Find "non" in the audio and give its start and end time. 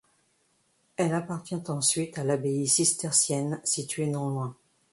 4.07-4.29